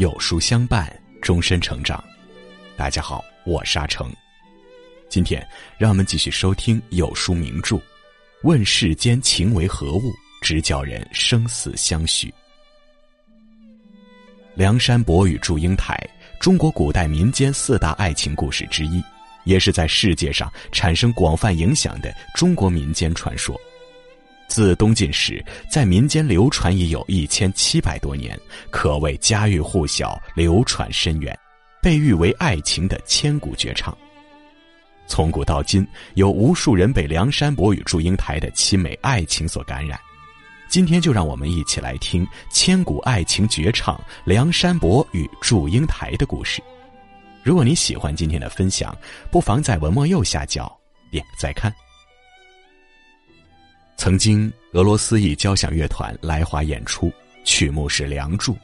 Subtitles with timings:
[0.00, 2.02] 有书相伴，终身成长。
[2.74, 4.10] 大家好，我是阿成。
[5.10, 5.46] 今天
[5.76, 7.76] 让我们继续收听有书名著
[8.42, 10.10] 《问世间情为何物，
[10.40, 12.28] 直教人生死相许》。
[14.54, 15.94] 梁山伯与祝英台，
[16.40, 19.04] 中国古代民间四大爱情故事之一，
[19.44, 23.54] 也是在世界上产生广泛影响的中国民间传说。
[24.50, 31.38] 自东晋时，在民间流传已有一千七百多年，可谓家喻户晓、流传深远，
[31.80, 33.96] 被誉为爱情的千古绝唱。
[35.06, 39.98] 从古到今，有无数人被梁山伯与祝英台的凄美爱情所感染。
[40.68, 46.60] 今天就让我们一起来听千古爱情绝唱《梁山伯与祝英台》的故事。
[47.44, 48.96] 如果你喜欢今天的分享，
[49.30, 50.76] 不妨在文末右下角
[51.12, 51.72] 点个再看。
[54.00, 57.12] 曾经，俄罗斯一交响乐团来华演出，
[57.44, 58.54] 曲目是《梁祝》。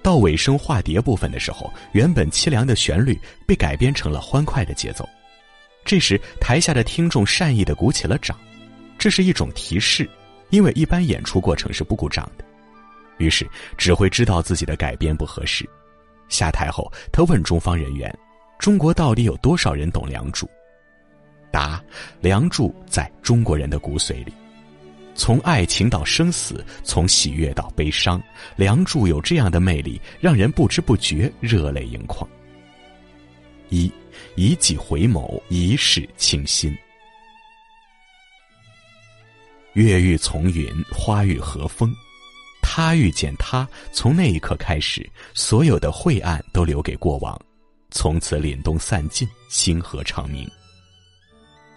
[0.00, 5.04] 到尾声化蝶部分的时候，原本凄凉的旋律被改编成了欢快的节奏。
[5.84, 8.38] 这时，台下的听众善意的鼓起了掌，
[8.96, 10.08] 这是一种提示，
[10.50, 12.44] 因为一般演出过程是不鼓掌的。
[13.18, 13.44] 于是，
[13.76, 15.68] 指挥知道自己的改编不合适，
[16.28, 18.16] 下台后，他问中方人员
[18.56, 20.46] ：“中国到底有多少人懂《梁祝》？”
[21.50, 21.82] 答
[22.20, 24.32] ：“《梁祝》在中国人的骨髓里。”
[25.20, 28.18] 从爱情到生死，从喜悦到悲伤，
[28.56, 32.26] 《梁祝》有这样的魅力，让人不知不觉热泪盈眶。
[33.68, 33.92] 一
[34.34, 36.74] 一记回眸，一世倾心。
[39.74, 41.94] 月欲从云，花欲和风。
[42.62, 47.38] 他遇见他，从那一刻开始，所有的晦暗都留给过往，
[47.90, 50.50] 从此凛冬散尽，星河长明。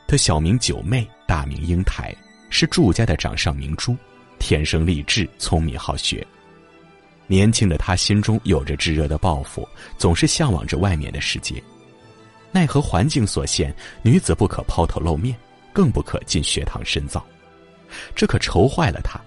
[0.07, 2.15] 他小名九妹，大名英台。
[2.53, 3.97] 是祝家的掌上明珠，
[4.37, 6.25] 天生丽质，聪明好学。
[7.25, 11.61] 年轻的他心中有着炙热的抱负，总是向往着外面的世界。
[12.51, 15.35] 奈何环境所限，女子不可抛头露面，
[15.73, 17.25] 更不可进学堂深造，
[18.15, 19.19] 这可愁坏了他。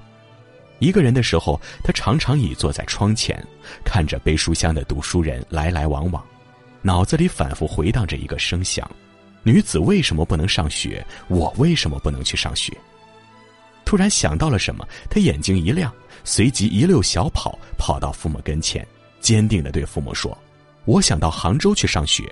[0.78, 3.44] 一个人的时候，他常常倚坐在窗前，
[3.84, 6.24] 看着背书箱的读书人来来往往，
[6.80, 8.88] 脑子里反复回荡着一个声响：
[9.42, 11.04] 女子为什么不能上学？
[11.26, 12.72] 我为什么不能去上学？
[13.86, 15.90] 突然想到了什么，他眼睛一亮，
[16.24, 18.86] 随即一溜小跑跑到父母跟前，
[19.20, 20.36] 坚定的对父母说
[20.84, 22.24] ：“我想到杭州去上学。”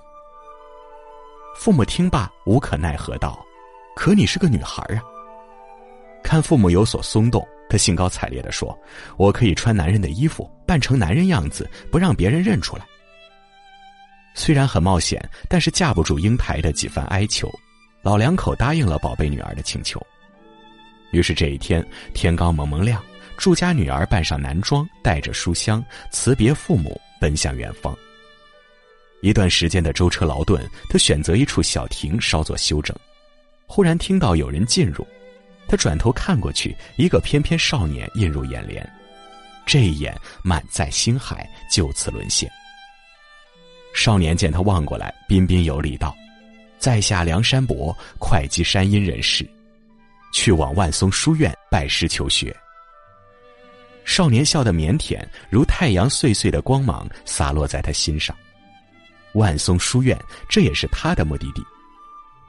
[1.57, 3.39] 父母听罢无可奈何道
[3.95, 5.01] ：“可你是个女孩啊。”
[6.25, 8.77] 看父母有所松动，他兴高采烈的说
[9.17, 12.85] ：“我可以穿男人的衣服，扮成男人样子，不让别人认出来。”
[14.35, 17.49] 虽然很冒险，但是架不住英台的几番哀求，
[18.03, 20.05] 老两口答应了宝贝女儿的请求。
[21.15, 23.01] 于是这一天，天刚蒙蒙亮，
[23.37, 27.97] 祝家女儿扮上男装，带着书箱，辞别父母，奔向远方。
[29.23, 32.95] 一段时间的舟车劳顿，他选择一处小亭稍作休整。
[33.65, 35.07] 忽然听到有人进入，
[35.69, 38.85] 他转头看过去，一个翩翩少年映入眼帘。
[39.65, 42.51] 这一眼，满载星海就此沦陷。
[43.95, 46.13] 少年见他望过来，彬彬有礼道
[46.77, 49.49] ：“在下梁山伯，会稽山阴人士。”
[50.35, 52.55] 去往万松书院拜师求学。
[54.05, 58.37] 少年笑得腼腆，如太阳碎碎的光芒洒落在他心上。
[59.35, 60.19] 万松书院，
[60.49, 61.63] 这也是他的目的地。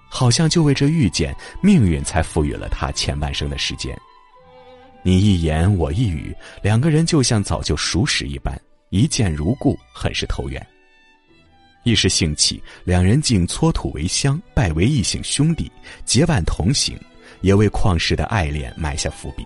[0.09, 3.95] 好像就为这遇见，命运才赋予了他前半生的时间。
[5.03, 8.59] 你一言我一语，两个人就像早就熟识一般，
[8.90, 10.66] 一见如故，很是投缘。
[11.84, 15.72] 一时兴起，两人竟搓土为香，拜为异姓兄弟，
[16.03, 16.97] 结伴同行。
[17.45, 19.45] 也为旷世的爱恋埋下伏笔。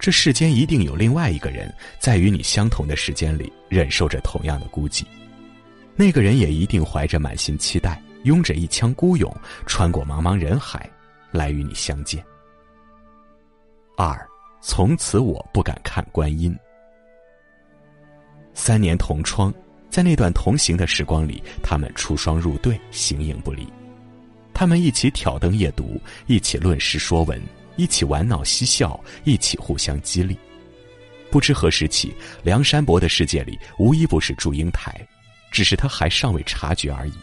[0.00, 5.04] 这世间一定有另外一个人，在与你相同的时间里，忍受着同样的孤寂。
[5.94, 9.32] 那个人也一定怀着满心期待，拥着一腔孤勇，
[9.66, 10.90] 穿过茫茫人海，
[11.30, 12.22] 来与你相见。
[13.96, 14.28] 二，
[14.60, 16.52] 从此我不敢看观音。
[18.52, 19.54] 三年同窗，
[19.88, 23.64] 在那段同行的时光里，他们出双入对，形影不离。
[24.54, 27.42] 他们一起挑灯夜读，一起论诗说文，
[27.76, 30.38] 一起玩闹嬉笑，一起互相激励。
[31.30, 32.14] 不知何时起，
[32.44, 34.94] 梁山伯的世界里无一不是祝英台，
[35.50, 37.14] 只是他还尚未察觉而已。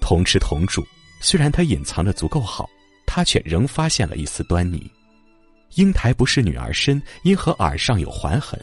[0.00, 0.82] 同吃同住，
[1.20, 2.68] 虽然他隐藏的足够好，
[3.06, 4.90] 他却仍发现了一丝端倪。
[5.74, 8.58] 英台不是女儿身，因何耳上有环痕？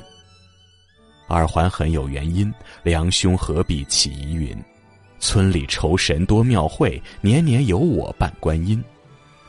[1.29, 2.51] 耳环痕有原因，
[2.83, 4.57] 梁兄何必起疑云？
[5.21, 8.83] 村里酬神多庙会，年年有我扮观音。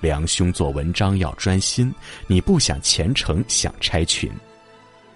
[0.00, 1.92] 梁兄做文章要专心，
[2.26, 4.30] 你不想前程想拆群。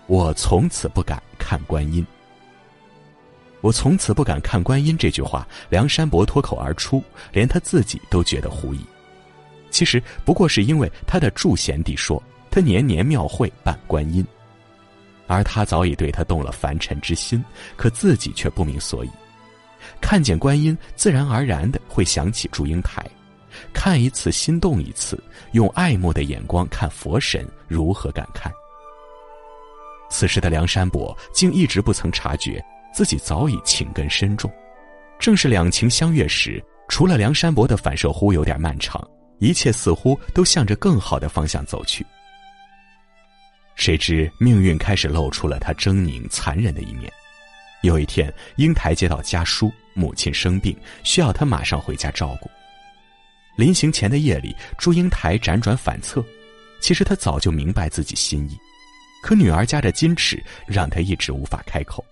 [0.07, 2.05] 我从此不敢看观音。
[3.61, 8.81] 我从此不敢看观音这句话，梁山伯脱口而出，连他自己都觉得狐疑。
[9.71, 14.25] 其实不过是因为他的祝贤弟说他年年庙会扮观音，
[15.27, 17.45] 而他早已对他动了凡尘之心，
[17.77, 19.11] 可自己却不明所以。
[20.09, 23.05] 看见观音，自然而然的会想起祝英台，
[23.75, 25.21] 看一次心动一次，
[25.51, 28.49] 用爱慕的眼光看佛神，如何感慨？
[30.09, 32.65] 此时的梁山伯竟一直不曾察觉
[32.95, 34.49] 自己早已情根深重。
[35.19, 39.05] 正是两情相悦时，除了梁山伯的反射弧有点漫长，
[39.41, 42.07] 一切似乎都向着更好的方向走去。
[43.75, 47.13] 谁知命运开始露出了他狰狞残忍的一面。
[47.87, 52.51] 有一天，英台接到家书，母亲生病，需要他马上回家照顾。
[53.57, 56.23] 临行前的夜里，祝英台辗转反侧，
[56.81, 58.59] 其实他早就明白自己心意，
[59.23, 62.05] 可女儿家的矜持让他一直无法开口。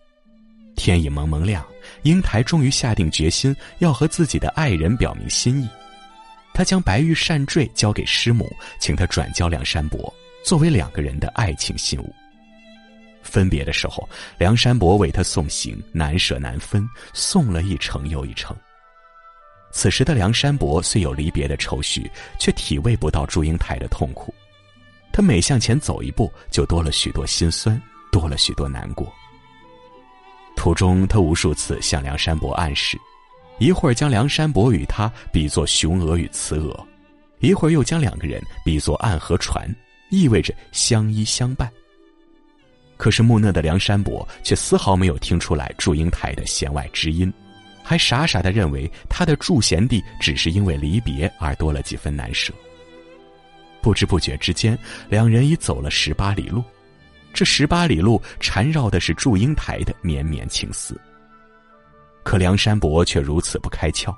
[0.76, 1.64] 天已蒙蒙亮，
[2.02, 5.68] 英台终于下定决心要和自己的爱人表明心意。
[6.52, 10.12] 他将白玉扇坠交给师母，请她转交梁山伯，
[10.44, 12.14] 作为两个人的爱情信物。
[13.24, 18.56] 分别的时候，梁山伯为他送行，难舍难分，送了一程又一程。
[19.72, 24.32] 此时的梁山伯虽有离别的愁绪，却体味不到祝英台的痛苦。
[25.12, 27.80] 他每向前走一步，就多了许多心酸，
[28.12, 29.12] 多了许多难过。
[30.54, 32.96] 途中，他无数次向梁山伯暗示，
[33.58, 36.86] 一会儿将梁山伯与他比作雄鹅与雌鹅，
[37.40, 39.68] 一会儿又将两个人比作岸和船，
[40.10, 41.68] 意味着相依相伴。
[42.96, 47.32] 可是木讷的梁山伯却丝毫没有听出来祝英台的弦外之音，
[47.82, 52.52] 还傻傻的认为他的祝贤弟只是因为离别而多了几分难舍。
[53.82, 56.62] 不知不觉之间，两人已走了十八里路，
[57.34, 60.98] 这十八里路缠绕的是祝英台的绵绵情思。
[62.22, 64.16] 可梁山伯却如此不开窍，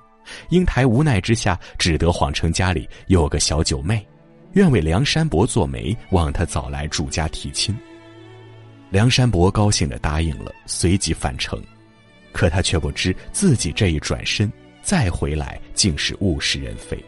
[0.51, 4.07] 英台无奈之下只得谎称家里有个小九妹，
[4.53, 7.77] 愿为梁山伯做媒，望他早来祝家提亲。
[8.97, 11.63] 梁山伯高兴的答应了，随即返程。
[12.33, 14.51] 可他却不知自己这一转身
[14.83, 16.99] 再回来，竟是物是人非。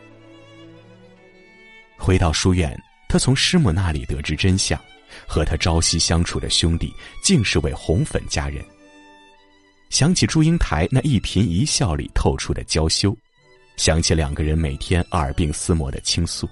[1.96, 4.78] 回到书院，他从师母那里得知真相：
[5.26, 6.92] 和他朝夕相处的兄弟，
[7.22, 8.62] 竟是位红粉佳人。
[9.88, 13.16] 想起祝英台那一颦一笑里透出的娇羞，
[13.78, 16.46] 想起两个人每天耳鬓厮磨的倾诉，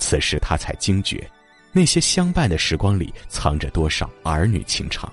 [0.00, 1.30] 此时他才惊觉。
[1.76, 5.12] 那些相伴的时光里，藏着多少儿女情长？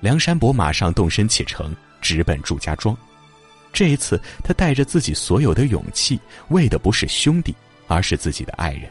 [0.00, 2.94] 梁山伯马上动身启程，直奔祝家庄。
[3.72, 7.54] 这一次，他带着自己所有的勇气，为的不是兄弟，
[7.86, 8.90] 而是自己的爱人。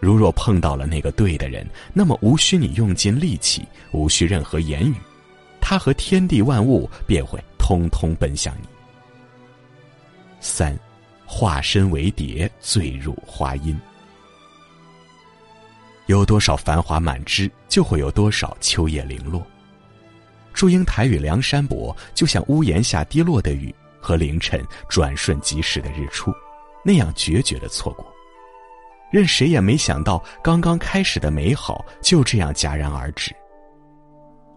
[0.00, 4.96] 如若碰到了那个对的人，那么无需你用尽力气，无需任何言语，
[5.60, 8.68] 他和天地万物便会通通奔向你。
[10.40, 10.76] 三，
[11.24, 13.78] 化身为蝶，坠入花阴。
[16.10, 19.46] 有多少繁华满枝，就会有多少秋叶零落。
[20.52, 26.32] 祝英台与梁山伯就像屋檐下滴落的雨和凌晨转瞬即逝的日出，
[26.84, 28.04] 那样决绝的错过，
[29.12, 33.34] 任谁也没想到，刚刚开始的美好就这样戛然而止。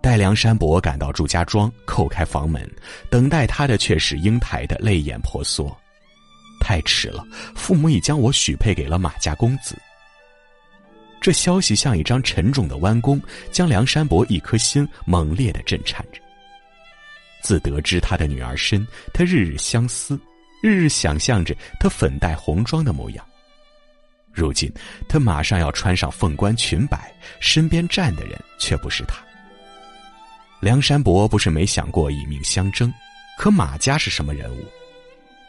[0.02, 2.68] 待梁山伯赶到祝家庄，叩开房门，
[3.10, 5.72] 等待他的却是英台的泪眼婆娑。
[6.60, 7.24] 太迟了，
[7.56, 9.78] 父母已将我许配给了马家公子。
[11.24, 16.20] 这消息像一张沉重的弯弓，将梁山伯一颗心猛烈的震颤着。
[17.42, 20.20] 自得知他的女儿身，他日日相思，
[20.62, 23.26] 日日想象着她粉黛红妆的模样。
[24.34, 24.70] 如今
[25.08, 29.16] 他马上要穿上凤冠裙摆，身边站的人却不是他。
[30.60, 32.94] 梁山伯不是没想过以命相争，
[33.38, 34.66] 可马家是什么人物？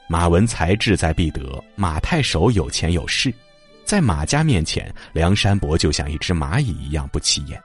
[0.08, 3.34] 马文才志在必得，马太守有钱有势。
[3.84, 7.62] 在马家面前，梁山伯就像一只蚂蚁一样不起眼，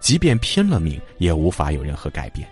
[0.00, 2.46] 即便拼了命，也无法有任何改变。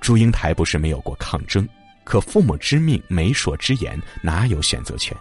[0.00, 1.66] 祝英台不是没有过抗争，
[2.04, 5.16] 可父母之命、媒妁之言，哪有选择权？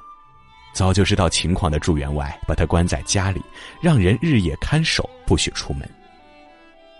[0.74, 3.42] 早就知道情况的祝员外，把他关在家里，
[3.82, 5.90] 让人日夜看守，不许出门。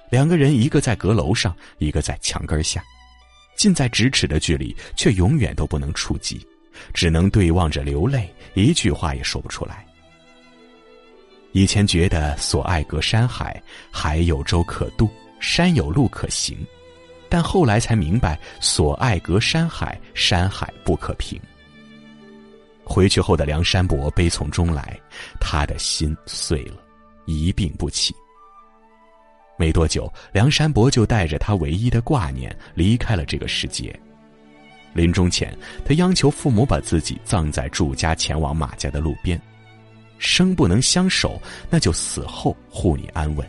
[0.10, 2.82] 两个人，一个在阁楼上，一个在墙根下，
[3.58, 6.48] 近在咫尺的距离，却永远都不能触及。
[6.94, 9.86] 只能对望着流泪，一句话也说不出来。
[11.52, 16.58] 以前觉得所爱隔山海，海有舟可渡，山有路可行，
[17.30, 21.40] 但后来才明白，所爱隔山海，山海不可平。
[22.84, 25.00] 回去后的梁山伯悲从中来，
[25.40, 26.76] 他的心碎了，
[27.26, 28.14] 一病不起。
[29.58, 33.98] 没多久，梁山伯就带着他唯一的挂念离开了这个世界。
[34.96, 39.40] 临终前，他央求父母把自己葬在祝家前往马家的路边，
[40.20, 43.46] 生不能相守，那就死后护你安稳。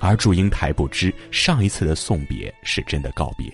[0.00, 3.46] 而祝英台不知上一次的送别是真的告别。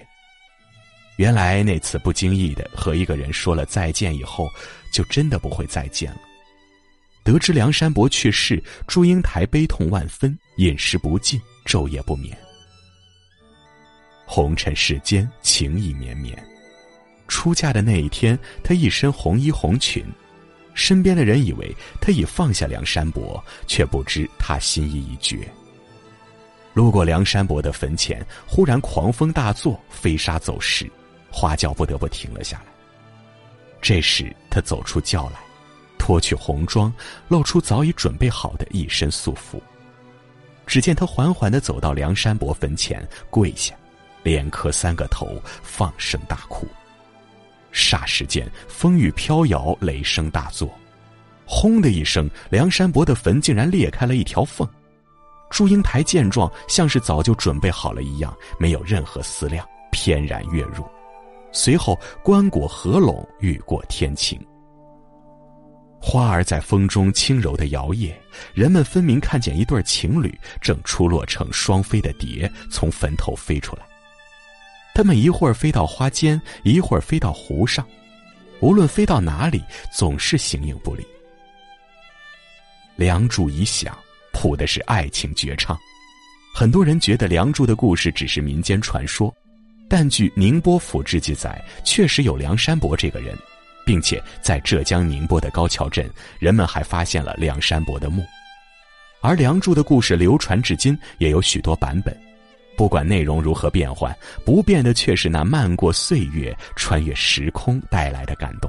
[1.16, 4.48] 原来那次不经意的和一个人说了再见以后，
[4.90, 6.20] 就真的不会再见了。
[7.22, 12.34] 得知梁山伯去世，祝英台悲痛万分，饮食不进，昼夜不眠。
[14.26, 16.36] 红尘世间，情意绵绵。
[17.28, 20.04] 出嫁的那一天，她一身红衣红裙，
[20.74, 25.48] 身边的人以为她已放下梁山伯，却不知她心意已决。
[26.74, 30.90] 路过梁山伯的坟前，忽然狂风大作，飞沙走石，
[31.30, 32.72] 花轿不得不停了下来。
[33.80, 35.40] 这时，他走出轿来。
[35.98, 36.92] 脱去红装，
[37.28, 39.62] 露出早已准备好的一身素服。
[40.66, 43.72] 只见他缓缓的走到梁山伯坟前，跪下，
[44.22, 46.66] 连磕三个头，放声大哭。
[47.72, 50.68] 霎时间，风雨飘摇，雷声大作，
[51.46, 54.68] 轰的一声，梁山伯的坟竟然裂开了一条缝。
[55.50, 60.84] 祝英台见状，像是早就准备好了一样，没有任何思量，翩然跃入。
[61.50, 64.40] 随后，棺椁合拢，雨过天晴。
[66.00, 68.12] 花儿在风中轻柔的摇曳，
[68.54, 73.82] 人们分明看见一对情侣正出落成双飞的蝶从坟头飞出来。
[74.94, 77.86] 他们一会儿飞到花间，一会儿飞到湖上，
[78.60, 81.06] 无论飞到哪里，总是形影不离。
[82.96, 83.96] 梁祝一响，
[84.32, 85.78] 谱的是爱情绝唱。
[86.54, 89.34] 很多人觉得梁祝的故事只是民间传说，
[89.88, 93.36] 但据宁波府志记载，确实有梁山伯这个人。
[93.84, 96.08] 并且在浙江宁波的高桥镇，
[96.38, 98.24] 人们还发现了梁山伯的墓，
[99.20, 102.16] 而梁祝的故事流传至今也有许多版本。
[102.82, 104.12] 不管内容如何变换，
[104.44, 108.68] 不变的却是那漫过岁月、穿越时空带来的感动。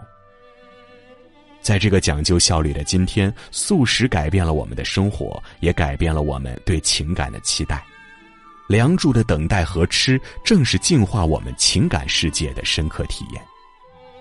[1.64, 7.84] 在这个讲究效率的今天，素食改变了我们的生活，也改变了我们对情感的期待。
[8.68, 13.42] 梁祝的等待和吃，正是净化我们情感世界的深刻体验。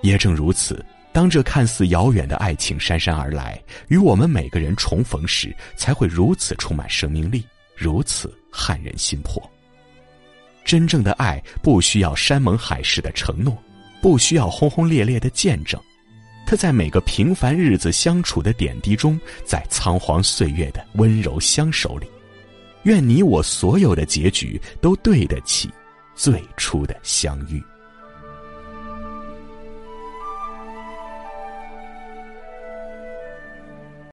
[0.00, 0.82] 也正如此，
[1.12, 7.44] 当这看似遥远的爱情姗姗而来，与我们每个人重逢时，才会如此充满生命力，
[7.76, 9.51] 如此撼人心魄。
[10.72, 13.62] 真正的爱不需要山盟海誓的承诺，
[14.00, 15.78] 不需要轰轰烈烈的见证，
[16.46, 22.06] 它在每个平凡日子相处的点滴中，在仓皇岁月的温柔相守里。
[22.84, 25.68] 愿你我所有的结局都对得起
[26.14, 27.62] 最初的相遇。